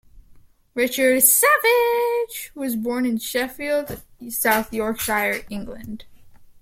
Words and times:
Richard 0.73 1.21
Savage 1.21 2.51
was 2.55 2.75
born 2.75 3.05
in 3.05 3.19
Sheffield, 3.19 4.01
South 4.31 4.73
Yorkshire, 4.73 5.43
England. 5.51 6.05